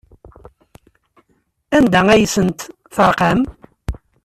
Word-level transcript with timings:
Anda 1.77 2.01
ay 2.09 2.23
asent-terqam? 2.25 3.39